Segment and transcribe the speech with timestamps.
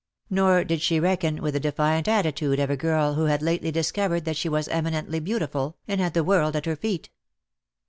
[0.31, 4.25] Nor did she reckon with the defiant attitude of a girl who had lately discovered
[4.25, 7.11] that she was eminently beautiful, and had the world at her feet.